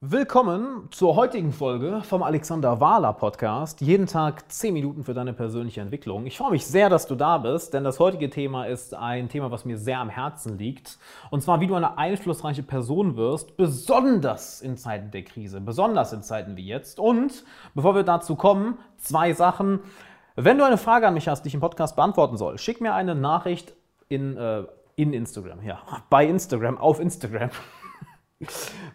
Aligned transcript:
Willkommen 0.00 0.86
zur 0.92 1.16
heutigen 1.16 1.52
Folge 1.52 2.02
vom 2.04 2.22
Alexander 2.22 2.78
Wahler 2.78 3.12
Podcast. 3.12 3.80
Jeden 3.80 4.06
Tag 4.06 4.48
10 4.48 4.72
Minuten 4.72 5.02
für 5.02 5.12
deine 5.12 5.32
persönliche 5.32 5.80
Entwicklung. 5.80 6.24
Ich 6.24 6.38
freue 6.38 6.52
mich 6.52 6.64
sehr, 6.64 6.88
dass 6.88 7.08
du 7.08 7.16
da 7.16 7.38
bist, 7.38 7.74
denn 7.74 7.82
das 7.82 7.98
heutige 7.98 8.30
Thema 8.30 8.66
ist 8.66 8.94
ein 8.94 9.28
Thema, 9.28 9.50
was 9.50 9.64
mir 9.64 9.76
sehr 9.76 9.98
am 9.98 10.08
Herzen 10.08 10.56
liegt. 10.56 10.98
Und 11.32 11.42
zwar, 11.42 11.60
wie 11.60 11.66
du 11.66 11.74
eine 11.74 11.98
einflussreiche 11.98 12.62
Person 12.62 13.16
wirst, 13.16 13.56
besonders 13.56 14.60
in 14.60 14.76
Zeiten 14.76 15.10
der 15.10 15.24
Krise, 15.24 15.60
besonders 15.60 16.12
in 16.12 16.22
Zeiten 16.22 16.56
wie 16.56 16.68
jetzt. 16.68 17.00
Und 17.00 17.44
bevor 17.74 17.96
wir 17.96 18.04
dazu 18.04 18.36
kommen, 18.36 18.78
zwei 18.98 19.32
Sachen. 19.32 19.80
Wenn 20.36 20.58
du 20.58 20.64
eine 20.64 20.78
Frage 20.78 21.08
an 21.08 21.14
mich 21.14 21.26
hast, 21.26 21.42
die 21.42 21.48
ich 21.48 21.54
im 21.54 21.60
Podcast 21.60 21.96
beantworten 21.96 22.36
soll, 22.36 22.56
schick 22.58 22.80
mir 22.80 22.94
eine 22.94 23.16
Nachricht 23.16 23.74
in, 24.08 24.36
äh, 24.36 24.62
in 24.94 25.12
Instagram, 25.12 25.60
ja, 25.64 25.80
bei 26.08 26.24
Instagram, 26.24 26.78
auf 26.78 27.00
Instagram. 27.00 27.50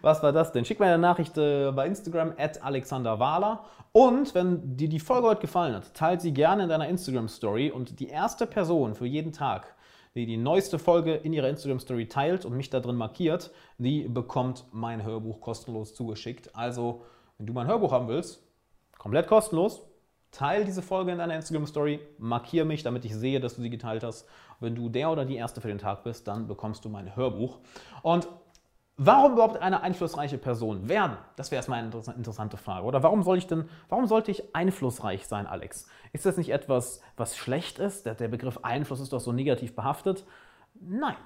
Was 0.00 0.22
war 0.22 0.32
das 0.32 0.52
denn? 0.52 0.64
Schick 0.64 0.80
mir 0.80 0.86
eine 0.86 0.98
Nachricht 0.98 1.36
äh, 1.36 1.70
bei 1.70 1.86
Instagram 1.86 2.32
at 2.38 2.62
Alexander 2.62 3.18
Wahler. 3.18 3.64
Und 3.92 4.34
wenn 4.34 4.76
dir 4.76 4.88
die 4.88 5.00
Folge 5.00 5.28
heute 5.28 5.42
gefallen 5.42 5.74
hat, 5.74 5.94
teilt 5.94 6.22
sie 6.22 6.32
gerne 6.32 6.62
in 6.62 6.68
deiner 6.68 6.88
Instagram-Story. 6.88 7.70
Und 7.70 8.00
die 8.00 8.08
erste 8.08 8.46
Person 8.46 8.94
für 8.94 9.06
jeden 9.06 9.32
Tag, 9.32 9.74
die 10.14 10.24
die 10.24 10.38
neueste 10.38 10.78
Folge 10.78 11.14
in 11.14 11.32
ihrer 11.32 11.48
Instagram-Story 11.48 12.08
teilt 12.08 12.46
und 12.46 12.56
mich 12.56 12.70
da 12.70 12.80
drin 12.80 12.96
markiert, 12.96 13.50
die 13.76 14.08
bekommt 14.08 14.64
mein 14.72 15.04
Hörbuch 15.04 15.40
kostenlos 15.40 15.94
zugeschickt. 15.94 16.54
Also, 16.56 17.02
wenn 17.36 17.46
du 17.46 17.52
mein 17.52 17.66
Hörbuch 17.66 17.92
haben 17.92 18.08
willst, 18.08 18.42
komplett 18.98 19.26
kostenlos, 19.26 19.82
teile 20.30 20.64
diese 20.64 20.82
Folge 20.82 21.12
in 21.12 21.18
deiner 21.18 21.36
Instagram-Story, 21.36 22.00
markiere 22.18 22.64
mich, 22.64 22.82
damit 22.82 23.04
ich 23.04 23.14
sehe, 23.14 23.40
dass 23.40 23.56
du 23.56 23.62
sie 23.62 23.70
geteilt 23.70 24.04
hast. 24.04 24.26
Wenn 24.60 24.74
du 24.74 24.88
der 24.88 25.10
oder 25.10 25.26
die 25.26 25.36
Erste 25.36 25.60
für 25.60 25.68
den 25.68 25.78
Tag 25.78 26.02
bist, 26.02 26.26
dann 26.26 26.46
bekommst 26.46 26.84
du 26.84 26.88
mein 26.88 27.14
Hörbuch. 27.14 27.58
Und 28.02 28.26
Warum 28.96 29.32
überhaupt 29.32 29.60
eine 29.60 29.82
einflussreiche 29.82 30.38
Person 30.38 30.88
werden? 30.88 31.16
Das 31.34 31.50
wäre 31.50 31.58
erstmal 31.58 31.80
eine 31.80 31.90
interessante 32.16 32.56
Frage. 32.56 32.86
Oder 32.86 33.02
warum 33.02 33.24
soll 33.24 33.38
ich 33.38 33.48
denn, 33.48 33.68
warum 33.88 34.06
sollte 34.06 34.30
ich 34.30 34.54
einflussreich 34.54 35.26
sein, 35.26 35.48
Alex? 35.48 35.88
Ist 36.12 36.26
das 36.26 36.36
nicht 36.36 36.50
etwas, 36.50 37.00
was 37.16 37.36
schlecht 37.36 37.80
ist? 37.80 38.06
Der, 38.06 38.14
der 38.14 38.28
Begriff 38.28 38.60
Einfluss 38.62 39.00
ist 39.00 39.12
doch 39.12 39.20
so 39.20 39.32
negativ 39.32 39.74
behaftet. 39.74 40.24
Nein. 40.80 41.16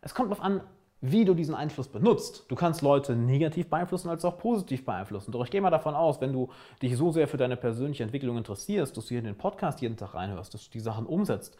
Es 0.00 0.14
kommt 0.14 0.32
darauf 0.32 0.44
an, 0.44 0.62
wie 1.00 1.24
du 1.24 1.34
diesen 1.34 1.54
Einfluss 1.54 1.86
benutzt. 1.86 2.44
Du 2.48 2.56
kannst 2.56 2.82
Leute 2.82 3.14
negativ 3.14 3.70
beeinflussen 3.70 4.08
als 4.08 4.24
auch 4.24 4.38
positiv 4.38 4.84
beeinflussen. 4.84 5.30
Doch 5.30 5.44
ich 5.44 5.50
gehe 5.52 5.60
mal 5.60 5.70
davon 5.70 5.94
aus, 5.94 6.20
wenn 6.20 6.32
du 6.32 6.48
dich 6.80 6.96
so 6.96 7.12
sehr 7.12 7.28
für 7.28 7.36
deine 7.36 7.56
persönliche 7.56 8.02
Entwicklung 8.02 8.36
interessierst, 8.36 8.96
dass 8.96 9.04
du 9.04 9.10
hier 9.10 9.18
in 9.18 9.24
den 9.24 9.38
Podcast 9.38 9.80
jeden 9.80 9.96
Tag 9.96 10.14
reinhörst, 10.14 10.54
dass 10.54 10.64
du 10.64 10.70
die 10.70 10.80
Sachen 10.80 11.06
umsetzt, 11.06 11.56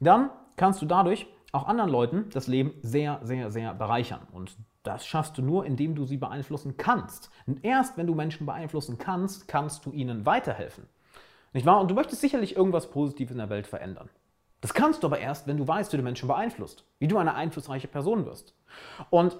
dann 0.00 0.30
kannst 0.56 0.80
du 0.80 0.86
dadurch 0.86 1.26
auch 1.52 1.66
anderen 1.66 1.90
Leuten 1.90 2.30
das 2.30 2.46
Leben 2.46 2.72
sehr, 2.82 3.20
sehr, 3.22 3.50
sehr 3.50 3.74
bereichern. 3.74 4.26
Und 4.32 4.56
das 4.82 5.06
schaffst 5.06 5.38
du 5.38 5.42
nur, 5.42 5.64
indem 5.64 5.94
du 5.94 6.06
sie 6.06 6.16
beeinflussen 6.16 6.76
kannst. 6.76 7.30
Und 7.46 7.64
erst 7.64 7.96
wenn 7.96 8.06
du 8.06 8.14
Menschen 8.14 8.46
beeinflussen 8.46 8.98
kannst, 8.98 9.46
kannst 9.46 9.86
du 9.86 9.92
ihnen 9.92 10.26
weiterhelfen. 10.26 10.88
Nicht 11.52 11.66
wahr? 11.66 11.80
Und 11.80 11.90
du 11.90 11.94
möchtest 11.94 12.22
sicherlich 12.22 12.56
irgendwas 12.56 12.90
Positives 12.90 13.32
in 13.32 13.38
der 13.38 13.50
Welt 13.50 13.66
verändern. 13.66 14.08
Das 14.62 14.74
kannst 14.74 15.02
du 15.02 15.08
aber 15.08 15.18
erst, 15.18 15.46
wenn 15.46 15.58
du 15.58 15.68
weißt, 15.68 15.92
wie 15.92 15.96
du 15.98 16.02
Menschen 16.02 16.28
beeinflusst, 16.28 16.84
wie 16.98 17.08
du 17.08 17.18
eine 17.18 17.34
einflussreiche 17.34 17.88
Person 17.88 18.26
wirst. 18.26 18.54
Und 19.10 19.36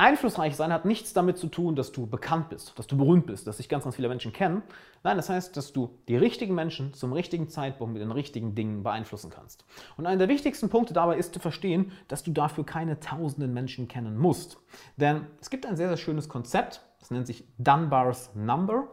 Einflussreich 0.00 0.56
sein 0.56 0.72
hat 0.72 0.84
nichts 0.84 1.12
damit 1.12 1.38
zu 1.38 1.48
tun, 1.48 1.76
dass 1.76 1.92
du 1.92 2.06
bekannt 2.06 2.48
bist, 2.48 2.78
dass 2.78 2.86
du 2.86 2.96
berühmt 2.96 3.26
bist, 3.26 3.46
dass 3.46 3.58
sich 3.58 3.68
ganz, 3.68 3.84
ganz 3.84 3.96
viele 3.96 4.08
Menschen 4.08 4.32
kennen. 4.32 4.62
Nein, 5.02 5.16
das 5.16 5.28
heißt, 5.28 5.56
dass 5.56 5.72
du 5.72 5.98
die 6.08 6.16
richtigen 6.16 6.54
Menschen 6.54 6.94
zum 6.94 7.12
richtigen 7.12 7.48
Zeitpunkt 7.48 7.92
mit 7.92 8.02
den 8.02 8.10
richtigen 8.10 8.54
Dingen 8.54 8.82
beeinflussen 8.82 9.30
kannst. 9.30 9.64
Und 9.96 10.06
einer 10.06 10.18
der 10.18 10.28
wichtigsten 10.28 10.70
Punkte 10.70 10.94
dabei 10.94 11.16
ist 11.16 11.34
zu 11.34 11.40
verstehen, 11.40 11.92
dass 12.08 12.22
du 12.22 12.32
dafür 12.32 12.64
keine 12.64 12.98
tausenden 12.98 13.52
Menschen 13.52 13.88
kennen 13.88 14.16
musst. 14.18 14.58
Denn 14.96 15.26
es 15.40 15.50
gibt 15.50 15.66
ein 15.66 15.76
sehr, 15.76 15.88
sehr 15.88 15.98
schönes 15.98 16.28
Konzept, 16.28 16.82
das 16.98 17.10
nennt 17.10 17.26
sich 17.26 17.44
Dunbar's 17.58 18.30
Number. 18.34 18.88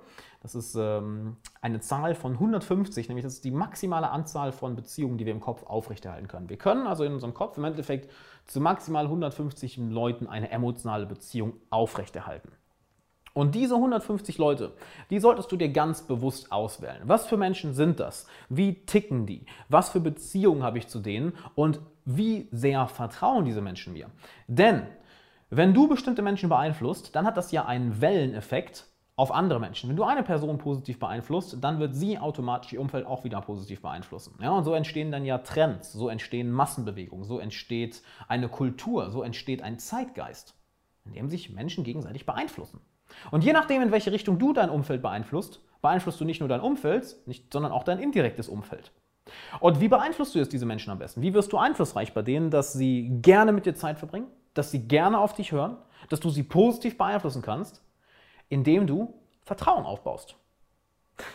Das 0.48 0.56
ist 0.56 0.76
ähm, 0.76 1.36
eine 1.59 1.81
Zahl 1.81 2.16
von 2.16 2.31
150, 2.31 3.09
nämlich 3.09 3.26
das 3.26 3.34
ist 3.34 3.44
die 3.44 3.52
maximale 3.52 4.12
Anzahl 4.12 4.54
von 4.54 4.78
Beziehungen, 4.78 5.17
die 5.17 5.26
wir 5.26 5.34
im 5.34 5.42
Kopf 5.42 5.64
aufrechterhalten 5.64 6.30
können. 6.30 6.48
Wir 6.48 6.55
können 6.55 6.88
also 6.88 7.04
in 7.04 7.11
unserem 7.11 7.33
Kopf 7.33 7.58
im 7.58 7.66
Endeffekt 7.66 8.10
zu 8.45 8.61
maximal 8.61 9.04
150 9.04 9.76
Leuten 9.76 10.26
eine 10.26 10.49
emotionale 10.49 11.05
Beziehung 11.05 11.55
aufrechterhalten. 11.70 12.54
Und 13.33 13.55
diese 13.55 13.76
150 13.76 14.38
Leute, 14.38 14.72
die 15.10 15.20
solltest 15.20 15.52
du 15.52 15.58
dir 15.58 15.67
ganz 15.67 16.04
bewusst 16.04 16.49
auswählen. 16.49 17.02
Was 17.04 17.27
für 17.27 17.36
Menschen 17.36 17.73
sind 17.73 17.99
das? 17.99 18.26
Wie 18.48 18.86
ticken 18.86 19.26
die? 19.26 19.45
Was 19.67 19.89
für 19.89 19.99
Beziehungen 19.99 20.64
habe 20.64 20.77
ich 20.77 20.88
zu 20.88 20.99
denen? 20.99 21.33
Und 21.55 21.82
wie 22.05 22.48
sehr 22.54 22.88
vertrauen 22.88 23.43
diese 23.43 23.61
Menschen 23.61 23.92
mir? 23.92 24.10
Denn 24.48 24.83
wenn 25.49 25.73
du 25.73 25.89
bestimmte 25.89 26.22
Menschen 26.22 26.48
beeinflusst, 26.48 27.17
dann 27.17 27.26
hat 27.26 27.36
das 27.36 27.52
ja 27.52 27.66
einen 27.66 27.99
Welleneffekt 27.99 28.86
auf 29.17 29.32
andere 29.32 29.60
Menschen. 29.60 29.89
Wenn 29.89 29.98
du 29.98 30.04
eine 30.04 30.22
Person 30.22 30.60
positiv 30.60 31.00
beeinflusst, 31.00 31.58
dann 31.60 31.80
wird 31.80 31.95
sie 31.95 32.20
automatisch 32.20 32.72
ihr 32.72 32.80
Umfeld 32.80 33.08
auch 33.08 33.23
wieder 33.23 33.42
positiv 33.42 33.82
beeinflussen. 33.82 34.38
Ja, 34.39 34.52
und 34.52 34.64
so 34.64 34.76
entstehen 34.76 35.11
dann 35.11 35.26
ja 35.26 35.39
Trends, 35.39 35.92
so 35.92 36.08
entstehen 36.08 36.52
Massenbewegungen, 36.52 37.26
so 37.26 37.39
entsteht 37.39 38.04
eine 38.28 38.48
Kultur, 38.48 39.10
so 39.10 39.23
entsteht 39.23 39.64
ein 39.64 39.80
Zeitgeist, 39.80 40.54
in 41.04 41.14
dem 41.14 41.30
sich 41.30 41.50
Menschen 41.50 41.83
gegenseitig 41.83 42.28
beeinflussen. 42.28 42.80
Und 43.32 43.44
je 43.44 43.54
nachdem, 43.54 43.82
in 43.82 43.92
welche 43.92 44.11
Richtung 44.11 44.38
du 44.38 44.54
dein 44.54 44.70
Umfeld 44.70 45.02
beeinflusst, 45.02 45.61
beeinflusst 45.82 46.22
du 46.22 46.26
nicht 46.26 46.39
nur 46.39 46.49
dein 46.49 46.61
Umfeld, 46.61 47.16
nicht, 47.26 47.52
sondern 47.52 47.72
auch 47.72 47.84
dein 47.84 47.98
indirektes 47.98 48.48
Umfeld. 48.48 48.92
Und 49.60 49.82
wie 49.82 49.88
beeinflusst 49.88 50.36
du 50.36 50.39
jetzt 50.39 50.54
diese 50.54 50.67
Menschen 50.67 50.92
am 50.92 50.99
besten? 50.99 51.23
Wie 51.23 51.34
wirst 51.34 51.52
du 51.52 51.58
einflussreich 51.58 52.14
bei 52.14 52.22
denen, 52.22 52.52
dass 52.52 52.73
sie 52.73 53.10
gerne 53.23 53.52
mit 53.52 53.66
dir 53.66 53.73
Zeit 53.73 53.98
verbringen, 53.98 54.28
dass 54.54 54.70
sie 54.70 54.88
gerne 54.88 55.20
auf 55.20 55.34
dich 55.34 55.52
hören, 55.52 55.78
dass 56.10 56.20
du 56.20 56.30
sie 56.30 56.44
positiv 56.44 56.99
beeinflussen 56.99 57.42
kannst? 57.42 57.82
Indem 58.50 58.88
du 58.88 59.14
Vertrauen 59.44 59.86
aufbaust. 59.86 60.36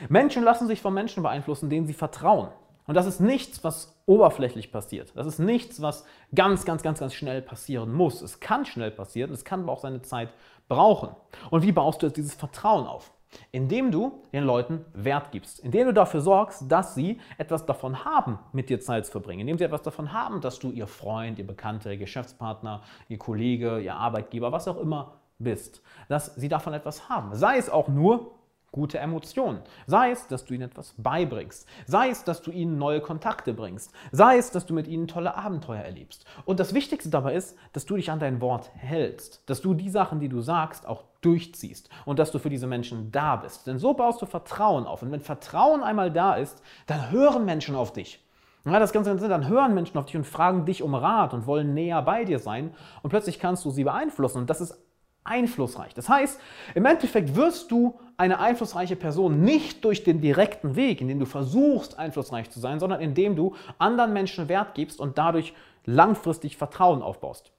Menschen 0.08 0.44
lassen 0.44 0.66
sich 0.66 0.80
von 0.80 0.94
Menschen 0.94 1.22
beeinflussen, 1.22 1.70
denen 1.70 1.86
sie 1.86 1.92
vertrauen. 1.92 2.48
Und 2.86 2.94
das 2.94 3.06
ist 3.06 3.20
nichts, 3.20 3.62
was 3.62 3.96
oberflächlich 4.06 4.72
passiert. 4.72 5.12
Das 5.14 5.26
ist 5.26 5.38
nichts, 5.38 5.80
was 5.80 6.04
ganz, 6.34 6.64
ganz, 6.64 6.82
ganz, 6.82 6.98
ganz 6.98 7.14
schnell 7.14 7.40
passieren 7.40 7.92
muss. 7.92 8.22
Es 8.22 8.40
kann 8.40 8.66
schnell 8.66 8.90
passieren, 8.90 9.32
es 9.32 9.44
kann 9.44 9.62
aber 9.62 9.72
auch 9.72 9.80
seine 9.80 10.02
Zeit 10.02 10.30
brauchen. 10.68 11.10
Und 11.50 11.62
wie 11.62 11.72
baust 11.72 12.02
du 12.02 12.06
jetzt 12.06 12.16
dieses 12.16 12.34
Vertrauen 12.34 12.86
auf? 12.86 13.12
Indem 13.50 13.90
du 13.90 14.24
den 14.32 14.44
Leuten 14.44 14.84
Wert 14.92 15.30
gibst, 15.32 15.60
indem 15.60 15.86
du 15.86 15.94
dafür 15.94 16.20
sorgst, 16.20 16.70
dass 16.70 16.94
sie 16.94 17.18
etwas 17.38 17.64
davon 17.64 18.04
haben, 18.04 18.38
mit 18.52 18.68
dir 18.68 18.80
Zeit 18.80 19.06
zu 19.06 19.12
verbringen, 19.12 19.40
indem 19.40 19.56
sie 19.56 19.64
etwas 19.64 19.82
davon 19.82 20.12
haben, 20.12 20.42
dass 20.42 20.58
du 20.58 20.70
ihr 20.70 20.86
Freund, 20.86 21.38
ihr 21.38 21.46
Bekannter, 21.46 21.92
ihr 21.92 21.98
Geschäftspartner, 21.98 22.82
ihr 23.08 23.18
Kollege, 23.18 23.78
ihr 23.78 23.94
Arbeitgeber, 23.94 24.52
was 24.52 24.68
auch 24.68 24.76
immer 24.76 25.21
bist, 25.42 25.82
dass 26.08 26.34
sie 26.34 26.48
davon 26.48 26.74
etwas 26.74 27.08
haben. 27.08 27.34
Sei 27.34 27.58
es 27.58 27.70
auch 27.70 27.88
nur 27.88 28.32
gute 28.72 28.98
Emotionen. 28.98 29.60
Sei 29.86 30.10
es, 30.10 30.26
dass 30.26 30.46
du 30.46 30.54
ihnen 30.54 30.64
etwas 30.64 30.94
beibringst. 30.96 31.68
Sei 31.86 32.08
es, 32.08 32.24
dass 32.24 32.40
du 32.40 32.50
ihnen 32.50 32.78
neue 32.78 33.02
Kontakte 33.02 33.52
bringst. 33.52 33.92
Sei 34.10 34.38
es, 34.38 34.50
dass 34.50 34.64
du 34.64 34.72
mit 34.72 34.88
ihnen 34.88 35.06
tolle 35.06 35.36
Abenteuer 35.36 35.82
erlebst. 35.82 36.24
Und 36.46 36.58
das 36.58 36.72
Wichtigste 36.72 37.10
dabei 37.10 37.34
ist, 37.34 37.56
dass 37.74 37.84
du 37.84 37.96
dich 37.96 38.10
an 38.10 38.18
dein 38.18 38.40
Wort 38.40 38.70
hältst. 38.74 39.42
Dass 39.48 39.60
du 39.60 39.74
die 39.74 39.90
Sachen, 39.90 40.20
die 40.20 40.30
du 40.30 40.40
sagst, 40.40 40.86
auch 40.86 41.04
durchziehst. 41.20 41.90
Und 42.06 42.18
dass 42.18 42.32
du 42.32 42.38
für 42.38 42.48
diese 42.48 42.66
Menschen 42.66 43.12
da 43.12 43.36
bist. 43.36 43.66
Denn 43.66 43.78
so 43.78 43.92
baust 43.92 44.22
du 44.22 44.26
Vertrauen 44.26 44.86
auf. 44.86 45.02
Und 45.02 45.12
wenn 45.12 45.20
Vertrauen 45.20 45.82
einmal 45.82 46.10
da 46.10 46.34
ist, 46.34 46.62
dann 46.86 47.10
hören 47.10 47.44
Menschen 47.44 47.76
auf 47.76 47.92
dich. 47.92 48.24
Ja, 48.64 48.78
das 48.78 48.92
Ganze 48.92 49.28
dann 49.28 49.48
hören 49.48 49.74
Menschen 49.74 49.98
auf 49.98 50.06
dich 50.06 50.16
und 50.16 50.24
fragen 50.24 50.64
dich 50.64 50.82
um 50.82 50.94
Rat 50.94 51.34
und 51.34 51.46
wollen 51.46 51.74
näher 51.74 52.00
bei 52.00 52.24
dir 52.24 52.38
sein. 52.38 52.72
Und 53.02 53.10
plötzlich 53.10 53.38
kannst 53.38 53.64
du 53.64 53.70
sie 53.70 53.84
beeinflussen. 53.84 54.38
Und 54.38 54.50
das 54.50 54.60
ist 54.60 54.78
einflussreich. 55.24 55.94
Das 55.94 56.08
heißt, 56.08 56.40
im 56.74 56.84
Endeffekt 56.84 57.36
wirst 57.36 57.70
du 57.70 57.98
eine 58.16 58.38
einflussreiche 58.38 58.96
Person 58.96 59.40
nicht 59.40 59.84
durch 59.84 60.04
den 60.04 60.20
direkten 60.20 60.76
Weg, 60.76 61.00
in 61.00 61.08
dem 61.08 61.18
du 61.18 61.26
versuchst, 61.26 61.98
einflussreich 61.98 62.50
zu 62.50 62.60
sein, 62.60 62.80
sondern 62.80 63.00
indem 63.00 63.36
du 63.36 63.54
anderen 63.78 64.12
Menschen 64.12 64.48
Wert 64.48 64.74
gibst 64.74 65.00
und 65.00 65.18
dadurch 65.18 65.54
langfristig 65.84 66.56
Vertrauen 66.56 67.02
aufbaust. 67.02 67.52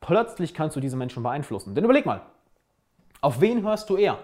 Plötzlich 0.00 0.52
kannst 0.54 0.76
du 0.76 0.80
diese 0.80 0.96
Menschen 0.96 1.22
beeinflussen. 1.22 1.74
Denn 1.74 1.84
überleg 1.84 2.06
mal, 2.06 2.22
auf 3.20 3.40
wen 3.40 3.62
hörst 3.62 3.88
du 3.88 3.96
eher? 3.96 4.18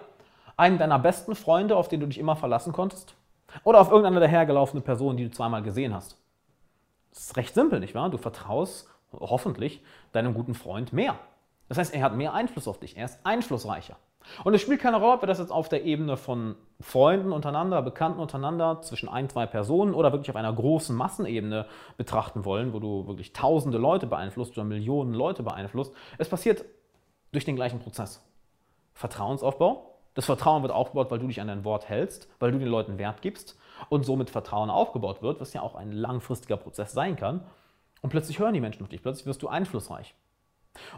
Einen 0.57 0.77
deiner 0.77 0.99
besten 0.99 1.35
Freunde, 1.35 1.77
auf 1.77 1.87
den 1.87 2.01
du 2.01 2.07
dich 2.07 2.19
immer 2.19 2.35
verlassen 2.35 2.73
konntest? 2.73 3.15
Oder 3.63 3.79
auf 3.79 3.89
irgendeine 3.89 4.19
dahergelaufene 4.19 4.81
Person, 4.81 5.15
die 5.15 5.23
du 5.23 5.31
zweimal 5.31 5.63
gesehen 5.63 5.93
hast? 5.93 6.17
Das 7.11 7.21
ist 7.21 7.37
recht 7.37 7.53
simpel, 7.53 7.79
nicht 7.79 7.95
wahr? 7.95 8.09
Du 8.09 8.17
vertraust 8.17 8.89
hoffentlich 9.13 9.81
deinem 10.11 10.33
guten 10.33 10.53
Freund 10.53 10.93
mehr. 10.93 11.17
Das 11.69 11.77
heißt, 11.77 11.93
er 11.93 12.03
hat 12.03 12.15
mehr 12.15 12.33
Einfluss 12.33 12.67
auf 12.67 12.79
dich, 12.79 12.97
er 12.97 13.05
ist 13.05 13.19
einflussreicher. 13.23 13.95
Und 14.43 14.53
es 14.53 14.61
spielt 14.61 14.81
keine 14.81 14.97
Rolle, 14.97 15.13
ob 15.13 15.23
wir 15.23 15.27
das 15.27 15.39
jetzt 15.39 15.51
auf 15.51 15.69
der 15.69 15.85
Ebene 15.85 16.17
von 16.17 16.55
Freunden 16.81 17.31
untereinander, 17.31 17.81
Bekannten 17.81 18.19
untereinander, 18.19 18.81
zwischen 18.81 19.09
ein, 19.09 19.29
zwei 19.29 19.45
Personen 19.45 19.93
oder 19.93 20.11
wirklich 20.11 20.29
auf 20.29 20.35
einer 20.35 20.51
großen 20.51 20.95
Massenebene 20.95 21.65
betrachten 21.97 22.45
wollen, 22.45 22.73
wo 22.73 22.79
du 22.79 23.07
wirklich 23.07 23.33
tausende 23.33 23.77
Leute 23.77 24.07
beeinflusst 24.07 24.57
oder 24.57 24.65
Millionen 24.65 25.13
Leute 25.13 25.43
beeinflusst. 25.43 25.93
Es 26.17 26.29
passiert 26.29 26.65
durch 27.31 27.45
den 27.45 27.55
gleichen 27.55 27.79
Prozess. 27.79 28.21
Vertrauensaufbau. 28.93 29.85
Das 30.15 30.25
Vertrauen 30.25 30.63
wird 30.63 30.73
aufgebaut, 30.73 31.11
weil 31.11 31.19
du 31.19 31.27
dich 31.27 31.39
an 31.39 31.47
dein 31.47 31.63
Wort 31.63 31.87
hältst, 31.87 32.27
weil 32.39 32.51
du 32.51 32.59
den 32.59 32.67
Leuten 32.67 32.97
Wert 32.97 33.21
gibst 33.21 33.57
und 33.87 34.05
somit 34.05 34.29
Vertrauen 34.29 34.69
aufgebaut 34.69 35.21
wird, 35.21 35.39
was 35.39 35.53
ja 35.53 35.61
auch 35.61 35.75
ein 35.75 35.91
langfristiger 35.91 36.57
Prozess 36.57 36.91
sein 36.91 37.15
kann. 37.15 37.45
Und 38.01 38.09
plötzlich 38.09 38.39
hören 38.39 38.53
die 38.53 38.61
Menschen 38.61 38.83
auf 38.83 38.89
dich, 38.89 39.01
plötzlich 39.01 39.25
wirst 39.25 39.41
du 39.41 39.47
einflussreich. 39.47 40.15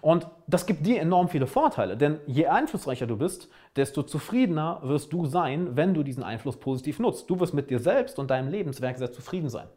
Und 0.01 0.27
das 0.47 0.65
gibt 0.65 0.85
dir 0.85 0.99
enorm 0.99 1.29
viele 1.29 1.47
Vorteile, 1.47 1.97
denn 1.97 2.19
je 2.27 2.47
einflussreicher 2.47 3.07
du 3.07 3.17
bist, 3.17 3.49
desto 3.75 4.03
zufriedener 4.03 4.81
wirst 4.83 5.13
du 5.13 5.25
sein, 5.25 5.75
wenn 5.75 5.93
du 5.93 6.03
diesen 6.03 6.23
Einfluss 6.23 6.57
positiv 6.57 6.99
nutzt. 6.99 7.29
Du 7.29 7.39
wirst 7.39 7.53
mit 7.53 7.69
dir 7.69 7.79
selbst 7.79 8.19
und 8.19 8.29
deinem 8.31 8.49
Lebenswerk 8.49 8.97
sehr 8.97 9.11
zufrieden 9.11 9.49
sein. 9.49 9.67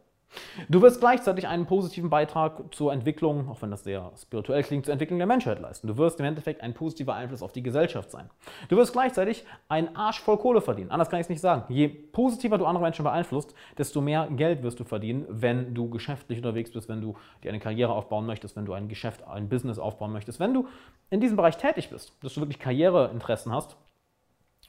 Du 0.69 0.81
wirst 0.81 0.99
gleichzeitig 0.99 1.47
einen 1.47 1.65
positiven 1.65 2.09
Beitrag 2.09 2.73
zur 2.73 2.93
Entwicklung, 2.93 3.49
auch 3.49 3.61
wenn 3.61 3.71
das 3.71 3.83
sehr 3.83 4.11
spirituell 4.21 4.63
klingt, 4.63 4.85
zur 4.85 4.93
Entwicklung 4.93 5.19
der 5.19 5.27
Menschheit 5.27 5.59
leisten. 5.59 5.87
Du 5.87 5.97
wirst 5.97 6.19
im 6.19 6.25
Endeffekt 6.25 6.61
ein 6.61 6.73
positiver 6.73 7.15
Einfluss 7.15 7.41
auf 7.41 7.51
die 7.51 7.63
Gesellschaft 7.63 8.11
sein. 8.11 8.29
Du 8.69 8.77
wirst 8.77 8.93
gleichzeitig 8.93 9.45
einen 9.69 9.95
Arsch 9.95 10.19
voll 10.19 10.37
Kohle 10.37 10.61
verdienen. 10.61 10.91
Anders 10.91 11.09
kann 11.09 11.19
ich 11.19 11.25
es 11.25 11.29
nicht 11.29 11.41
sagen. 11.41 11.63
Je 11.73 11.87
positiver 11.87 12.57
du 12.57 12.65
andere 12.65 12.83
Menschen 12.83 13.03
beeinflusst, 13.03 13.53
desto 13.77 14.01
mehr 14.01 14.27
Geld 14.31 14.63
wirst 14.63 14.79
du 14.79 14.83
verdienen, 14.83 15.25
wenn 15.29 15.73
du 15.73 15.89
geschäftlich 15.89 16.39
unterwegs 16.39 16.71
bist, 16.71 16.89
wenn 16.89 17.01
du 17.01 17.15
dir 17.43 17.49
eine 17.49 17.59
Karriere 17.59 17.93
aufbauen 17.93 18.25
möchtest, 18.25 18.55
wenn 18.55 18.65
du 18.65 18.73
ein 18.73 18.87
Geschäft, 18.87 19.27
ein 19.27 19.49
Business 19.49 19.79
aufbauen 19.79 20.11
möchtest, 20.11 20.39
wenn 20.39 20.53
du 20.53 20.67
in 21.09 21.21
diesem 21.21 21.37
Bereich 21.37 21.57
tätig 21.57 21.89
bist, 21.89 22.13
dass 22.21 22.33
du 22.33 22.41
wirklich 22.41 22.59
Karriereinteressen 22.59 23.51
hast 23.51 23.77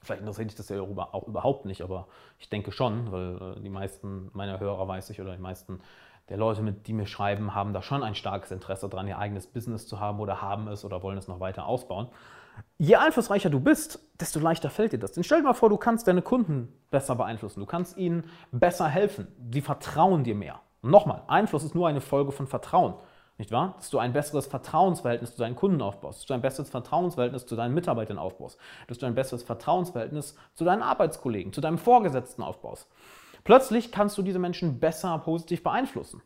Vielleicht 0.07 0.21
interessiert 0.21 0.51
dich 0.51 0.57
das 0.57 0.69
ja 0.69 0.81
auch 0.81 1.27
überhaupt 1.27 1.65
nicht, 1.65 1.83
aber 1.83 2.07
ich 2.39 2.49
denke 2.49 2.73
schon, 2.73 3.11
weil 3.11 3.57
äh, 3.57 3.61
die 3.61 3.69
meisten 3.69 4.31
meiner 4.33 4.61
Hörer, 4.61 4.87
weiß 4.87 5.11
ich, 5.11 5.21
oder 5.21 5.35
die 5.35 5.43
meisten 5.43 5.81
der 6.29 6.37
Leute, 6.37 6.63
mit 6.63 6.87
die 6.87 6.93
mir 6.93 7.07
schreiben, 7.07 7.55
haben 7.55 7.73
da 7.73 7.83
schon 7.83 8.03
ein 8.03 8.15
starkes 8.15 8.51
Interesse 8.51 8.89
daran, 8.89 9.07
ihr 9.07 9.19
eigenes 9.19 9.47
Business 9.47 9.87
zu 9.87 10.01
haben 10.01 10.19
oder 10.21 10.43
haben 10.43 10.69
es 10.69 10.85
oder 10.85 11.03
wollen 11.03 11.19
es 11.19 11.29
noch 11.29 11.41
weiter 11.41 11.67
ausbauen. 11.67 12.09
Je 12.79 12.97
einflussreicher 12.97 13.51
du 13.51 13.61
bist, 13.61 14.01
desto 14.21 14.41
leichter 14.41 14.71
fällt 14.71 14.93
dir 14.93 14.99
das. 14.99 15.13
Denn 15.13 15.25
stell 15.25 15.39
dir 15.39 15.45
mal 15.45 15.55
vor, 15.55 15.69
du 15.69 15.77
kannst 15.77 16.09
deine 16.09 16.23
Kunden 16.23 16.73
besser 16.91 17.15
beeinflussen, 17.15 17.61
du 17.61 17.67
kannst 17.67 17.97
ihnen 17.97 18.25
besser 18.51 18.89
helfen, 18.89 19.29
sie 19.53 19.61
vertrauen 19.61 20.25
dir 20.25 20.35
mehr. 20.35 20.61
Und 20.83 20.91
nochmal, 20.91 21.23
Einfluss 21.27 21.65
ist 21.65 21.75
nur 21.75 21.89
eine 21.89 22.01
Folge 22.01 22.33
von 22.33 22.47
Vertrauen. 22.47 22.95
Nicht 23.39 23.51
wahr? 23.51 23.75
Dass 23.77 23.91
du 23.91 23.99
ein 23.99 24.13
besseres 24.13 24.47
Vertrauensverhältnis 24.47 25.35
zu 25.35 25.39
deinen 25.39 25.57
Kunden 25.57 25.83
aufbaust, 25.83 26.21
dass 26.21 26.27
du 26.27 26.35
ein 26.35 26.41
besseres 26.41 26.71
Vertrauensverhältnis 26.71 27.47
zu 27.47 27.55
deinen 27.55 27.75
Mitarbeitern 27.75 28.19
aufbaust, 28.19 28.59
dass 28.89 28.99
du 28.99 29.07
ein 29.07 29.15
besseres 29.15 29.43
Vertrauensverhältnis 29.43 30.37
zu 30.55 30.65
deinen 30.65 30.83
Arbeitskollegen, 30.83 31.53
zu 31.53 31.61
deinem 31.61 31.79
Vorgesetzten 31.79 32.43
aufbaust. 32.43 32.89
Plötzlich 33.45 33.93
kannst 33.93 34.17
du 34.17 34.23
diese 34.23 34.39
Menschen 34.39 34.81
besser 34.81 35.19
positiv 35.19 35.63
beeinflussen. 35.63 36.23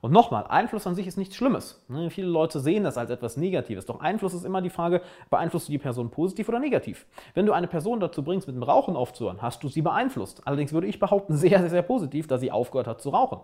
Und 0.00 0.12
nochmal, 0.12 0.46
Einfluss 0.48 0.86
an 0.86 0.94
sich 0.94 1.06
ist 1.06 1.16
nichts 1.16 1.34
Schlimmes. 1.34 1.82
Ne, 1.88 2.10
viele 2.10 2.26
Leute 2.26 2.60
sehen 2.60 2.84
das 2.84 2.98
als 2.98 3.08
etwas 3.08 3.38
Negatives. 3.38 3.86
Doch 3.86 4.00
Einfluss 4.00 4.34
ist 4.34 4.44
immer 4.44 4.60
die 4.60 4.68
Frage, 4.68 5.00
beeinflusst 5.30 5.68
du 5.68 5.72
die 5.72 5.78
Person 5.78 6.10
positiv 6.10 6.48
oder 6.50 6.58
negativ? 6.58 7.06
Wenn 7.32 7.46
du 7.46 7.54
eine 7.54 7.68
Person 7.68 8.00
dazu 8.00 8.22
bringst, 8.22 8.46
mit 8.46 8.54
dem 8.54 8.62
Rauchen 8.62 8.96
aufzuhören, 8.96 9.40
hast 9.40 9.62
du 9.62 9.68
sie 9.68 9.80
beeinflusst. 9.80 10.46
Allerdings 10.46 10.74
würde 10.74 10.88
ich 10.88 10.98
behaupten, 10.98 11.36
sehr, 11.38 11.58
sehr, 11.60 11.70
sehr 11.70 11.82
positiv, 11.82 12.26
da 12.26 12.36
sie 12.36 12.52
aufgehört 12.52 12.86
hat 12.86 13.00
zu 13.00 13.10
rauchen. 13.10 13.40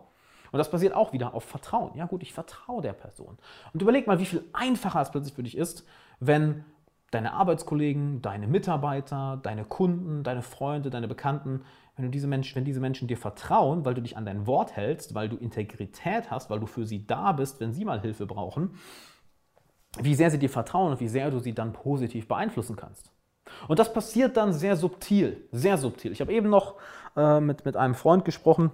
Und 0.53 0.59
das 0.59 0.71
basiert 0.71 0.95
auch 0.95 1.13
wieder 1.13 1.35
auf 1.35 1.45
Vertrauen. 1.45 1.93
Ja 1.95 2.07
gut, 2.07 2.23
ich 2.23 2.33
vertraue 2.33 2.83
der 2.83 2.93
Person. 2.93 3.39
Und 3.73 3.83
überleg 3.83 4.07
mal, 4.07 4.19
wie 4.19 4.27
viel 4.27 4.45
einfacher 4.53 5.01
es 5.01 5.11
plötzlich 5.11 5.35
für 5.35 5.43
dich 5.43 5.57
ist, 5.57 5.87
wenn 6.19 6.65
deine 7.11 7.33
Arbeitskollegen, 7.33 8.23
deine 8.23 8.47
Mitarbeiter, 8.47 9.39
deine 9.43 9.65
Kunden, 9.65 10.23
deine 10.23 10.43
Freunde, 10.43 10.91
deine 10.91 11.09
Bekannten, 11.09 11.63
wenn, 11.97 12.05
du 12.05 12.11
diese 12.11 12.29
Menschen, 12.29 12.57
wenn 12.57 12.65
diese 12.65 12.81
Menschen 12.81 13.09
dir 13.09 13.17
vertrauen, 13.17 13.85
weil 13.85 13.95
du 13.95 14.03
dich 14.03 14.17
an 14.17 14.25
dein 14.25 14.47
Wort 14.47 14.77
hältst, 14.77 15.15
weil 15.15 15.29
du 15.29 15.37
Integrität 15.37 16.31
hast, 16.31 16.51
weil 16.51 16.61
du 16.61 16.67
für 16.67 16.87
sie 16.87 17.07
da 17.07 17.33
bist, 17.33 17.61
wenn 17.61 17.73
sie 17.73 17.85
mal 17.85 18.01
Hilfe 18.01 18.27
brauchen, 18.27 18.75
wie 19.99 20.15
sehr 20.15 20.31
sie 20.31 20.39
dir 20.39 20.51
vertrauen 20.51 20.93
und 20.93 21.01
wie 21.01 21.09
sehr 21.09 21.31
du 21.31 21.41
sie 21.41 21.53
dann 21.53 21.73
positiv 21.73 22.29
beeinflussen 22.29 22.77
kannst. 22.77 23.11
Und 23.67 23.79
das 23.79 23.93
passiert 23.93 24.37
dann 24.37 24.53
sehr 24.53 24.77
subtil, 24.77 25.49
sehr 25.51 25.79
subtil. 25.79 26.13
Ich 26.13 26.21
habe 26.21 26.33
eben 26.33 26.49
noch 26.49 26.77
äh, 27.17 27.41
mit, 27.41 27.65
mit 27.65 27.77
einem 27.77 27.95
Freund 27.95 28.25
gesprochen, 28.25 28.71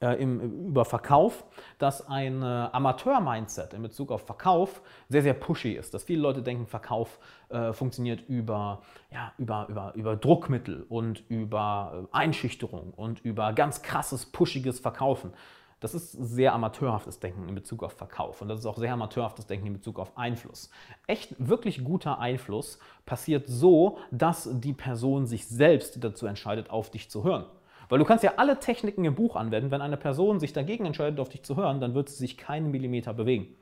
äh, 0.00 0.20
im, 0.20 0.68
über 0.68 0.84
Verkauf, 0.84 1.44
dass 1.78 2.06
ein 2.06 2.42
äh, 2.42 2.44
Amateur-Mindset 2.44 3.74
in 3.74 3.82
Bezug 3.82 4.12
auf 4.12 4.26
Verkauf 4.26 4.82
sehr, 5.08 5.22
sehr 5.22 5.34
pushy 5.34 5.72
ist. 5.72 5.94
Dass 5.94 6.04
viele 6.04 6.20
Leute 6.20 6.42
denken, 6.42 6.66
Verkauf 6.66 7.18
äh, 7.48 7.72
funktioniert 7.72 8.28
über, 8.28 8.82
ja, 9.10 9.32
über, 9.38 9.66
über, 9.68 9.92
über 9.94 10.16
Druckmittel 10.16 10.84
und 10.88 11.22
über 11.28 12.06
äh, 12.12 12.16
Einschüchterung 12.16 12.92
und 12.94 13.24
über 13.24 13.52
ganz 13.52 13.82
krasses, 13.82 14.26
pushiges 14.26 14.80
Verkaufen. 14.80 15.32
Das 15.80 15.94
ist 15.94 16.12
sehr 16.12 16.54
amateurhaftes 16.54 17.20
Denken 17.20 17.48
in 17.48 17.54
Bezug 17.54 17.82
auf 17.82 17.92
Verkauf 17.92 18.40
und 18.40 18.48
das 18.48 18.60
ist 18.60 18.66
auch 18.66 18.78
sehr 18.78 18.94
amateurhaftes 18.94 19.46
Denken 19.46 19.66
in 19.66 19.72
Bezug 19.74 19.98
auf 19.98 20.16
Einfluss. 20.16 20.70
Echt 21.06 21.34
wirklich 21.38 21.84
guter 21.84 22.18
Einfluss 22.18 22.78
passiert 23.04 23.46
so, 23.46 23.98
dass 24.10 24.48
die 24.50 24.72
Person 24.72 25.26
sich 25.26 25.46
selbst 25.46 26.02
dazu 26.02 26.26
entscheidet, 26.26 26.70
auf 26.70 26.90
dich 26.90 27.10
zu 27.10 27.24
hören. 27.24 27.44
Weil 27.88 27.98
du 27.98 28.04
kannst 28.04 28.24
ja 28.24 28.34
alle 28.36 28.58
Techniken 28.58 29.04
im 29.04 29.14
Buch 29.14 29.36
anwenden. 29.36 29.70
Wenn 29.70 29.80
eine 29.80 29.96
Person 29.96 30.40
sich 30.40 30.52
dagegen 30.52 30.86
entscheidet, 30.86 31.20
auf 31.20 31.28
dich 31.28 31.42
zu 31.42 31.56
hören, 31.56 31.80
dann 31.80 31.94
wird 31.94 32.08
sie 32.08 32.16
sich 32.16 32.36
keinen 32.36 32.70
Millimeter 32.70 33.14
bewegen. 33.14 33.54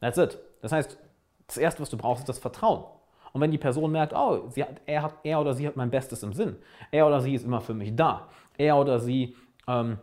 That's 0.00 0.18
it. 0.18 0.38
Das 0.62 0.72
heißt, 0.72 0.98
das 1.46 1.56
Erste, 1.56 1.82
was 1.82 1.90
du 1.90 1.96
brauchst, 1.96 2.20
ist 2.20 2.28
das 2.28 2.38
Vertrauen. 2.38 2.84
Und 3.32 3.40
wenn 3.40 3.50
die 3.50 3.58
Person 3.58 3.92
merkt, 3.92 4.12
oh, 4.14 4.48
hat, 4.56 4.80
er, 4.86 5.02
hat, 5.02 5.14
er 5.22 5.40
oder 5.40 5.54
sie 5.54 5.66
hat 5.66 5.76
mein 5.76 5.90
Bestes 5.90 6.22
im 6.22 6.32
Sinn, 6.32 6.56
er 6.90 7.06
oder 7.06 7.20
sie 7.20 7.34
ist 7.34 7.44
immer 7.44 7.60
für 7.60 7.74
mich 7.74 7.94
da, 7.94 8.28
er 8.56 8.76
oder 8.76 8.98
sie 8.98 9.36
ähm, 9.66 9.98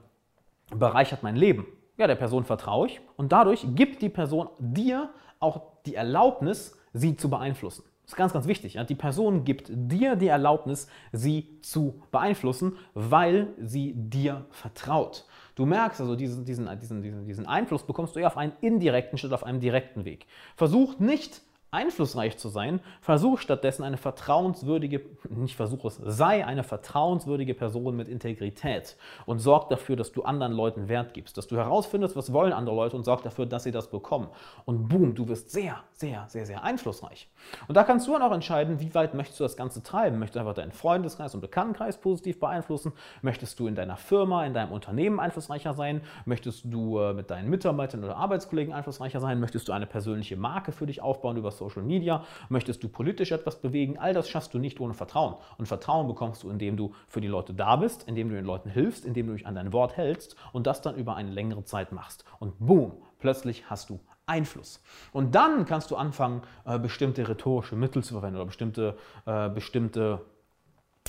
bereichert 0.76 1.24
mein 1.24 1.36
Leben, 1.36 1.66
ja, 1.98 2.08
der 2.08 2.16
Person 2.16 2.44
vertraue 2.44 2.88
ich 2.88 3.02
und 3.18 3.32
dadurch 3.32 3.66
gibt 3.76 4.02
die 4.02 4.10
Person 4.10 4.50
dir 4.60 5.10
auch 5.40 5.62
die 5.86 5.96
Erlaubnis, 5.96 6.78
sie 6.94 7.16
zu 7.16 7.30
beeinflussen. 7.30 7.84
Das 8.06 8.14
ist 8.14 8.18
ganz, 8.18 8.34
ganz 8.34 8.48
wichtig. 8.48 8.78
Die 8.88 8.96
Person 8.96 9.46
gibt 9.46 9.72
dir 9.74 10.16
die 10.16 10.28
Erlaubnis, 10.28 10.88
sie 11.12 11.60
zu 11.62 12.04
beeinflussen, 12.12 12.78
weil 12.94 13.48
sie 13.60 13.94
dir 13.96 14.46
vertraut. 14.52 15.26
Du 15.56 15.66
merkst 15.66 16.02
also, 16.02 16.16
diesen, 16.16 16.46
diesen, 16.46 16.70
diesen, 16.80 17.26
diesen 17.26 17.46
Einfluss 17.48 17.84
bekommst 17.84 18.16
du 18.16 18.20
eher 18.20 18.28
auf 18.28 18.38
einen 18.38 18.54
indirekten 18.62 19.18
statt 19.18 19.34
auf 19.34 19.44
einem 19.44 19.60
direkten 19.60 20.06
Weg. 20.06 20.28
Versuch 20.56 21.00
nicht 21.00 21.42
einflussreich 21.76 22.38
zu 22.38 22.50
sein, 22.50 22.80
versuch 23.02 23.40
stattdessen 23.40 23.84
eine 23.84 23.98
vertrauenswürdige, 23.98 25.02
nicht 25.30 25.56
versuch 25.56 25.86
es, 25.86 26.00
sei 26.04 26.46
eine 26.46 26.64
vertrauenswürdige 26.64 27.54
Person 27.54 27.96
mit 27.96 28.08
Integrität 28.08 28.96
und 29.26 29.40
sorg 29.40 29.70
dafür, 29.70 29.96
dass 29.96 30.12
du 30.12 30.24
anderen 30.24 30.54
Leuten 30.54 30.88
Wert 30.88 31.14
gibst, 31.14 31.38
dass 31.38 31.48
du 31.48 31.58
herausfindest, 31.58 32.16
was 32.16 32.32
wollen 32.32 32.54
andere 32.54 32.76
Leute 32.76 32.96
und 32.96 33.04
sorg 33.04 33.24
dafür, 33.24 33.46
dass 33.46 33.64
sie 33.64 33.72
das 33.72 33.90
bekommen. 33.90 34.30
Und 34.64 34.88
boom, 34.88 35.16
du 35.16 35.28
wirst 35.28 35.52
sehr, 35.52 35.84
sehr, 35.92 36.26
sehr, 36.30 36.46
sehr 36.46 36.64
einflussreich. 36.64 37.28
Und 37.68 37.76
da 37.76 37.84
kannst 37.84 38.08
du 38.08 38.14
dann 38.14 38.22
auch 38.22 38.32
entscheiden, 38.32 38.80
wie 38.80 38.94
weit 38.96 39.14
möchtest 39.14 39.40
du 39.40 39.44
das 39.44 39.58
Ganze 39.58 39.84
treiben. 39.84 40.18
Möchtest 40.18 40.38
du 40.38 40.40
einfach 40.40 40.54
deinen 40.54 40.72
Freundeskreis 40.72 41.36
und 41.36 41.42
Bekanntenkreis 41.42 41.98
positiv 41.98 42.40
beeinflussen? 42.40 42.94
Möchtest 43.22 43.60
du 43.60 43.68
in 43.68 43.76
deiner 43.76 43.98
Firma, 43.98 44.46
in 44.46 44.54
deinem 44.54 44.72
Unternehmen 44.72 45.20
einflussreicher 45.20 45.74
sein? 45.74 46.02
Möchtest 46.26 46.64
du 46.66 47.00
äh, 47.00 47.14
mit 47.14 47.30
deinen 47.30 47.50
Mitarbeitern 47.50 48.04
oder 48.04 48.16
Arbeitskollegen 48.16 48.74
einflussreicher 48.74 49.20
sein? 49.20 49.40
Möchtest 49.40 49.68
du 49.68 49.74
eine 49.74 49.86
persönliche 49.86 50.38
Marke 50.38 50.72
für 50.72 50.86
dich 50.86 51.02
aufbauen 51.02 51.38
über 51.38 51.52
Social 51.52 51.65
Media? 51.82 52.24
Möchtest 52.50 52.84
du 52.84 52.90
politisch 52.90 53.32
etwas 53.32 53.62
bewegen? 53.62 53.98
All 53.98 54.14
das 54.14 54.30
schaffst 54.30 54.54
du 54.54 54.60
nicht 54.60 54.80
ohne 54.80 54.94
Vertrauen. 54.94 55.36
Und 55.58 55.68
Vertrauen 55.68 56.08
bekommst 56.08 56.44
du, 56.44 56.50
indem 56.50 56.78
du 56.78 56.94
für 57.08 57.22
die 57.22 57.28
Leute 57.28 57.54
da 57.54 57.76
bist, 57.76 58.08
indem 58.08 58.30
du 58.30 58.36
den 58.36 58.46
Leuten 58.46 58.70
hilfst, 58.70 59.06
indem 59.06 59.28
du 59.28 59.34
dich 59.34 59.48
an 59.48 59.56
dein 59.56 59.74
Wort 59.74 59.98
hältst 59.98 60.36
und 60.54 60.68
das 60.68 60.82
dann 60.82 60.96
über 60.96 61.16
eine 61.16 61.32
längere 61.32 61.64
Zeit 61.64 61.92
machst. 61.92 62.26
Und 62.40 62.54
boom, 62.60 62.94
plötzlich 63.20 63.70
hast 63.70 63.90
du 63.90 64.00
Einfluss. 64.26 64.82
Und 65.12 65.36
dann 65.36 65.66
kannst 65.66 65.92
du 65.92 65.96
anfangen, 65.96 66.42
äh, 66.66 66.80
bestimmte 66.80 67.28
rhetorische 67.28 67.76
Mittel 67.76 68.04
zu 68.04 68.14
verwenden 68.14 68.38
oder 68.38 68.46
bestimmte, 68.46 68.98
äh, 69.26 69.50
bestimmte, 69.50 70.22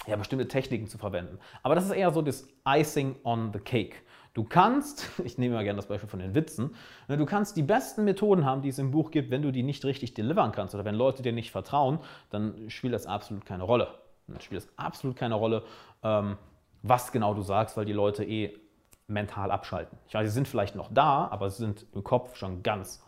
ja, 0.07 0.17
bestimmte 0.17 0.49
Techniken 0.49 0.87
zu 0.87 0.99
verwenden. 0.99 1.39
Aber 1.63 1.75
das 1.75 1.87
ist 1.87 1.93
eher 1.93 2.11
so 2.13 2.23
das 2.23 2.47
Icing 2.67 3.17
on 3.25 3.53
the 3.53 3.59
Cake. 3.59 3.97
Du 4.37 4.45
kannst, 4.45 5.09
ich 5.25 5.39
nehme 5.39 5.55
mal 5.55 5.65
gerne 5.65 5.79
das 5.79 5.87
Beispiel 5.87 6.11
von 6.11 6.21
den 6.21 6.35
Witzen, 6.35 6.75
ne, 7.09 7.17
du 7.17 7.25
kannst 7.25 7.57
die 7.57 7.63
besten 7.63 8.05
Methoden 8.05 8.45
haben, 8.45 8.61
die 8.61 8.69
es 8.69 8.79
im 8.79 8.91
Buch 8.91 9.11
gibt, 9.11 9.31
wenn 9.31 9.41
du 9.41 9.51
die 9.51 9.63
nicht 9.63 9.83
richtig 9.87 10.13
delivern 10.13 10.53
kannst 10.53 10.75
oder 10.75 10.85
wenn 10.85 10.95
Leute 10.95 11.23
dir 11.23 11.33
nicht 11.33 11.51
vertrauen, 11.51 12.01
dann 12.29 12.69
spielt 12.69 12.93
das 12.93 13.07
absolut 13.07 13.47
keine 13.47 13.63
Rolle. 13.63 13.89
Dann 14.27 14.41
spielt 14.43 14.63
es 14.63 14.69
absolut 14.77 15.17
keine 15.17 15.37
Rolle, 15.37 15.63
ähm, 16.03 16.37
was 16.83 17.13
genau 17.13 17.33
du 17.33 17.41
sagst, 17.41 17.79
weil 17.79 17.87
die 17.87 17.95
Leute 17.95 18.25
eh 18.25 18.55
mental 19.07 19.51
abschalten. 19.51 19.97
Ich 20.07 20.13
weiß, 20.13 20.29
sie 20.29 20.35
sind 20.35 20.49
vielleicht 20.49 20.77
noch 20.77 20.93
da, 20.93 21.29
aber 21.29 21.49
sie 21.49 21.63
sind 21.65 21.87
im 21.95 22.05
Kopf 22.05 22.37
schon 22.37 22.63
ganz 22.63 23.03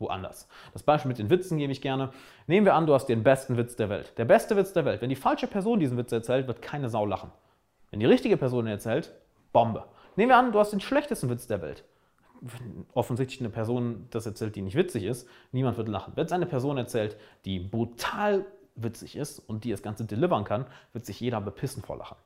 woanders. 0.00 0.48
Das 0.72 0.82
Beispiel 0.82 1.10
mit 1.10 1.18
den 1.20 1.30
Witzen 1.30 1.58
gebe 1.58 1.70
ich 1.70 1.80
gerne. 1.80 2.10
Nehmen 2.48 2.66
wir 2.66 2.74
an, 2.74 2.86
du 2.86 2.94
hast 2.94 3.06
den 3.06 3.22
besten 3.22 3.56
Witz 3.56 3.76
der 3.76 3.88
Welt. 3.88 4.18
Der 4.18 4.24
beste 4.24 4.56
Witz 4.56 4.72
der 4.72 4.84
Welt. 4.84 5.00
Wenn 5.00 5.10
die 5.10 5.16
falsche 5.16 5.46
Person 5.46 5.78
diesen 5.78 5.96
Witz 5.96 6.10
erzählt, 6.10 6.48
wird 6.48 6.60
keine 6.60 6.88
Sau 6.88 7.06
lachen. 7.06 7.30
Wenn 7.92 8.00
die 8.00 8.06
richtige 8.06 8.36
Person 8.36 8.66
ihn 8.66 8.72
erzählt, 8.72 9.12
Bombe. 9.52 9.84
Nehmen 10.16 10.30
wir 10.30 10.36
an, 10.36 10.52
du 10.52 10.58
hast 10.58 10.72
den 10.72 10.80
schlechtesten 10.80 11.30
Witz 11.30 11.46
der 11.46 11.62
Welt. 11.62 11.84
Wenn 12.40 12.86
offensichtlich 12.92 13.40
eine 13.40 13.50
Person 13.50 14.08
das 14.10 14.26
erzählt, 14.26 14.56
die 14.56 14.62
nicht 14.62 14.76
witzig 14.76 15.04
ist, 15.04 15.28
niemand 15.52 15.76
wird 15.76 15.88
lachen. 15.88 16.12
Wenn 16.16 16.26
es 16.26 16.32
eine 16.32 16.46
Person 16.46 16.76
erzählt, 16.76 17.16
die 17.44 17.60
brutal 17.60 18.44
witzig 18.74 19.16
ist 19.16 19.38
und 19.38 19.64
die 19.64 19.70
das 19.70 19.82
Ganze 19.82 20.04
delivern 20.04 20.44
kann, 20.44 20.66
wird 20.92 21.06
sich 21.06 21.20
jeder 21.20 21.40
bepissen 21.40 21.82
vor 21.82 21.96
Lachen. 21.96 22.16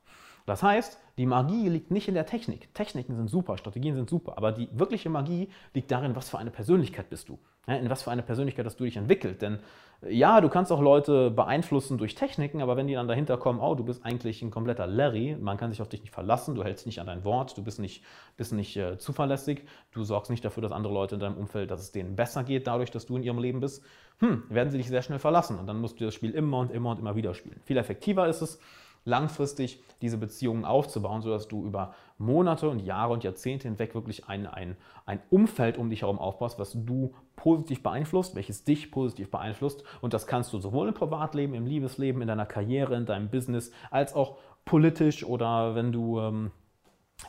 Das 0.47 0.63
heißt, 0.63 0.99
die 1.19 1.27
Magie 1.27 1.69
liegt 1.69 1.91
nicht 1.91 2.09
in 2.09 2.15
der 2.15 2.25
Technik. 2.25 2.73
Techniken 2.73 3.17
sind 3.17 3.29
super, 3.29 3.59
Strategien 3.59 3.97
sind 3.97 4.09
super, 4.09 4.37
aber 4.37 4.53
die 4.53 4.69
wirkliche 4.73 5.11
Magie 5.11 5.51
liegt 5.75 5.91
darin, 5.91 6.15
was 6.15 6.31
für 6.31 6.39
eine 6.39 6.53
Persönlichkeit 6.53 7.11
bist 7.11 7.29
du. 7.29 7.39
In 7.67 7.91
was 7.91 8.03
für 8.03 8.11
eine 8.11 8.23
Persönlichkeit 8.23 8.65
hast 8.65 8.79
du 8.79 8.85
dich 8.85 8.97
entwickelt. 8.97 9.43
Denn 9.43 9.59
ja, 10.03 10.41
du 10.41 10.49
kannst 10.49 10.71
auch 10.71 10.81
Leute 10.81 11.31
beeinflussen 11.31 11.99
durch 11.99 12.15
Techniken, 12.15 12.61
aber 12.61 12.77
wenn 12.77 12.87
die 12.87 12.95
dann 12.95 13.09
dahinter 13.09 13.39
kommen, 13.39 13.61
oh, 13.61 13.75
du 13.75 13.83
bist 13.83 14.05
eigentlich 14.05 14.43
ein 14.43 14.51
kompletter 14.51 14.87
Larry, 14.87 15.37
man 15.41 15.57
kann 15.57 15.71
sich 15.71 15.81
auf 15.81 15.89
dich 15.89 16.03
nicht 16.03 16.13
verlassen, 16.13 16.55
du 16.55 16.63
hältst 16.63 16.87
nicht 16.87 17.01
an 17.01 17.07
dein 17.07 17.25
Wort, 17.25 17.57
du 17.57 17.65
bist 17.65 17.81
nicht, 17.81 18.05
bist 18.37 18.53
nicht 18.53 18.77
äh, 18.77 18.99
zuverlässig, 18.99 19.65
du 19.93 20.05
sorgst 20.05 20.31
nicht 20.31 20.45
dafür, 20.45 20.63
dass 20.63 20.73
andere 20.73 20.93
Leute 20.93 21.15
in 21.15 21.21
deinem 21.21 21.37
Umfeld, 21.37 21.71
dass 21.71 21.81
es 21.81 21.93
denen 21.93 22.15
besser 22.15 22.45
geht, 22.45 22.67
dadurch, 22.67 22.91
dass 22.91 23.07
du 23.07 23.17
in 23.17 23.23
ihrem 23.23 23.39
Leben 23.39 23.61
bist, 23.61 23.83
hm, 24.19 24.45
werden 24.49 24.71
sie 24.71 24.79
dich 24.79 24.89
sehr 24.89 25.03
schnell 25.03 25.19
verlassen 25.19 25.59
und 25.59 25.67
dann 25.67 25.81
musst 25.81 25.99
du 25.99 26.05
das 26.05 26.15
Spiel 26.15 26.33
immer 26.33 26.59
und 26.59 26.71
immer 26.71 26.91
und 26.91 26.99
immer 26.99 27.17
wieder 27.17 27.35
spielen. 27.35 27.61
Viel 27.65 27.79
effektiver 27.79 28.29
ist 28.29 28.43
es, 28.43 28.61
langfristig 29.07 29.81
diese 30.03 30.19
Beziehungen 30.19 30.67
aufzubauen, 30.67 31.23
sodass 31.23 31.49
du 31.49 31.65
über 31.65 31.95
Monate 32.19 32.69
und 32.69 32.81
Jahre 32.81 33.15
und 33.15 33.25
Jahrzehnte 33.25 33.69
hinweg 33.69 33.95
wirklich 33.95 34.29
ein, 34.29 34.47
ein, 34.47 34.77
ein 35.07 35.21
Umfeld 35.31 35.79
um 35.79 35.89
dich 35.89 36.03
herum 36.03 36.19
aufbaust, 36.19 36.59
was 36.59 36.73
du 36.73 37.15
positiv 37.37 37.83
beeinflusst, 37.83 38.35
welches 38.35 38.65
dich 38.65 38.91
positiv 38.91 39.31
beeinflusst. 39.31 39.85
Und 40.01 40.13
das 40.13 40.27
kannst 40.27 40.53
du 40.53 40.59
sowohl 40.59 40.89
im 40.89 40.95
Privatleben, 40.95 41.55
im 41.55 41.67
Liebesleben, 41.67 42.21
in 42.21 42.29
deiner 42.29 42.47
Karriere, 42.47 42.97
in 42.97 43.07
deinem 43.07 43.31
Business, 43.31 43.71
als 43.91 44.15
auch 44.15 44.37
politisch 44.65 45.25
oder 45.25 45.75
wenn 45.75 45.93
du 45.93 46.21
ähm, 46.21 46.51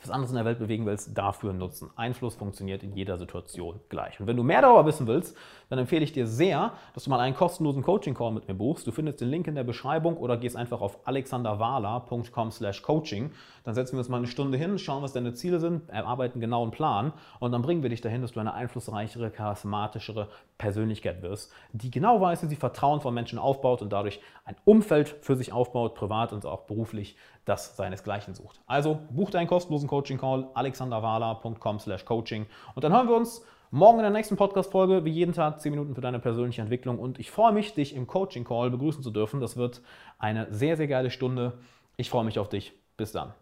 was 0.02 0.10
anderes 0.10 0.30
in 0.30 0.36
der 0.36 0.44
Welt 0.44 0.58
bewegen 0.58 0.84
willst, 0.84 1.16
dafür 1.16 1.54
nutzen. 1.54 1.90
Einfluss 1.96 2.34
funktioniert 2.34 2.82
in 2.82 2.92
jeder 2.92 3.16
Situation 3.16 3.80
gleich. 3.88 4.20
Und 4.20 4.26
wenn 4.26 4.36
du 4.36 4.42
mehr 4.42 4.60
darüber 4.60 4.84
wissen 4.84 5.06
willst, 5.06 5.34
dann 5.70 5.78
empfehle 5.78 6.04
ich 6.04 6.12
dir 6.12 6.26
sehr, 6.26 6.72
dass 6.92 7.04
du 7.04 7.10
mal 7.10 7.20
einen 7.20 7.34
kostenlosen 7.34 7.82
Coaching-Call 7.82 8.32
mit 8.32 8.48
mir 8.48 8.54
buchst. 8.54 8.86
Du 8.86 8.92
findest 8.92 9.22
den 9.22 9.28
Link 9.28 9.46
in 9.46 9.54
der 9.54 9.64
Beschreibung 9.64 10.18
oder 10.18 10.36
gehst 10.36 10.56
einfach 10.56 10.82
auf 10.82 10.98
alexanderwala.com 11.06 12.50
slash 12.50 12.82
coaching. 12.82 13.32
Dann 13.64 13.74
setzen 13.74 13.94
wir 13.94 14.00
uns 14.00 14.08
mal 14.10 14.18
eine 14.18 14.26
Stunde 14.26 14.58
hin, 14.58 14.78
schauen, 14.78 15.02
was 15.02 15.12
deine 15.12 15.32
Ziele 15.32 15.58
sind, 15.58 15.88
erarbeiten 15.88 16.34
einen 16.34 16.42
genauen 16.42 16.70
Plan 16.70 17.12
und 17.40 17.52
dann 17.52 17.62
bringen 17.62 17.82
wir 17.82 17.90
dich 17.90 18.00
dahin, 18.00 18.22
dass 18.22 18.32
du 18.32 18.40
eine 18.40 18.54
einflussreichere, 18.54 19.30
charismatischere 19.30 20.28
Persönlichkeit 20.58 21.22
wirst, 21.22 21.52
die 21.72 21.90
genau 21.90 22.20
weiß, 22.20 22.42
wie 22.42 22.46
sie 22.46 22.56
Vertrauen 22.56 23.00
von 23.00 23.14
Menschen 23.14 23.38
aufbaut 23.38 23.82
und 23.82 23.92
dadurch 23.92 24.20
ein 24.44 24.56
Umfeld 24.64 25.16
für 25.20 25.36
sich 25.36 25.52
aufbaut, 25.52 25.94
privat 25.94 26.32
und 26.32 26.46
auch 26.46 26.62
beruflich, 26.62 27.16
das 27.44 27.76
seinesgleichen 27.76 28.34
sucht. 28.34 28.60
Also 28.66 28.98
buch 29.10 29.30
deinen 29.30 29.46
kostenlosen 29.86 29.88
Coaching-Call 29.88 30.50
alexanderwala.com 30.54 31.78
slash 31.78 32.04
coaching 32.04 32.46
und 32.74 32.84
dann 32.84 32.92
hören 32.92 33.08
wir 33.08 33.16
uns 33.16 33.44
morgen 33.70 33.98
in 33.98 34.02
der 34.02 34.10
nächsten 34.10 34.36
Podcast-Folge, 34.36 35.04
wie 35.04 35.10
jeden 35.10 35.32
Tag 35.32 35.60
10 35.60 35.70
Minuten 35.70 35.94
für 35.94 36.00
deine 36.00 36.18
persönliche 36.18 36.62
Entwicklung 36.62 36.98
und 36.98 37.18
ich 37.18 37.30
freue 37.30 37.52
mich, 37.52 37.74
dich 37.74 37.94
im 37.94 38.06
Coaching-Call 38.06 38.70
begrüßen 38.70 39.02
zu 39.02 39.10
dürfen. 39.10 39.40
Das 39.40 39.56
wird 39.56 39.82
eine 40.18 40.52
sehr, 40.52 40.76
sehr 40.76 40.88
geile 40.88 41.10
Stunde. 41.10 41.58
Ich 41.96 42.10
freue 42.10 42.24
mich 42.24 42.38
auf 42.38 42.48
dich. 42.48 42.72
Bis 42.96 43.12
dann. 43.12 43.32